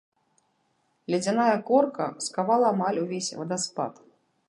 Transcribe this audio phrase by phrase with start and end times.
[1.15, 3.93] Ледзяная корка скавала амаль увесь вадаспад.